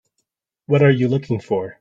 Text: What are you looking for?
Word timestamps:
What 0.65 0.81
are 0.81 0.89
you 0.89 1.07
looking 1.07 1.39
for? 1.39 1.79